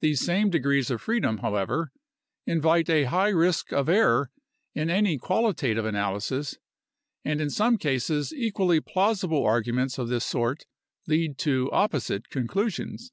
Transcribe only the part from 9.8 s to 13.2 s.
of this sort lead to opposite conclusions.